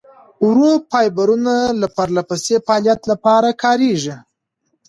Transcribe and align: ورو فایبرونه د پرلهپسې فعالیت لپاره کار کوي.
ورو 0.47 0.71
فایبرونه 0.89 1.53
د 1.81 1.83
پرلهپسې 1.97 2.55
فعالیت 2.65 3.01
لپاره 3.11 3.49
کار 3.63 3.79
کوي. 3.81 4.15